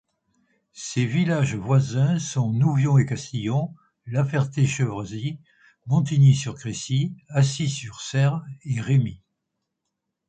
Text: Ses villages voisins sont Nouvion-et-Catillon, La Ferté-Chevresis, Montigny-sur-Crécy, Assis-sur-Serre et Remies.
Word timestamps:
Ses 0.73 1.05
villages 1.05 1.53
voisins 1.55 2.17
sont 2.17 2.51
Nouvion-et-Catillon, 2.51 3.75
La 4.07 4.25
Ferté-Chevresis, 4.25 5.37
Montigny-sur-Crécy, 5.85 7.15
Assis-sur-Serre 7.29 8.43
et 8.65 8.81
Remies. 8.81 9.21